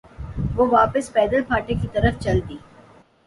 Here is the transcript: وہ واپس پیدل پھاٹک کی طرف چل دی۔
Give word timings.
وہ 0.55 0.65
واپس 0.71 1.11
پیدل 1.13 1.41
پھاٹک 1.47 1.81
کی 1.81 1.87
طرف 1.93 2.19
چل 2.19 2.39
دی۔ 2.49 2.57